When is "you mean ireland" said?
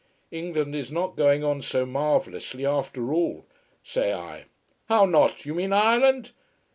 5.45-6.31